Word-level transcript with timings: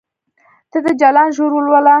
ته 0.71 0.77
د 0.85 0.87
جلان 1.01 1.29
ژور 1.35 1.51
ولوله 1.55 1.89